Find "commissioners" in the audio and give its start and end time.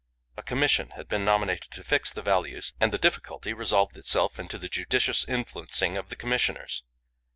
6.15-6.81